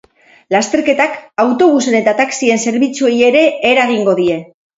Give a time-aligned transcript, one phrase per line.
[0.53, 4.41] Lasterketak autobusen eta taxien zerbitzuei ere eragingo die.